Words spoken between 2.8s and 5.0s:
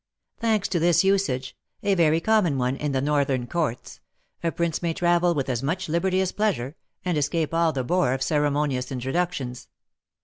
the Northern courts), a prince may